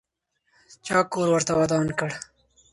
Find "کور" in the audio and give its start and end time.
1.11-1.27